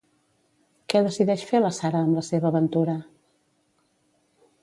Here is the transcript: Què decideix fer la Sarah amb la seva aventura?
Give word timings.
Què 0.93 1.01
decideix 1.07 1.43
fer 1.49 1.59
la 1.61 1.71
Sarah 1.79 2.01
amb 2.05 2.17
la 2.19 2.25
seva 2.29 2.49
aventura? 2.51 2.95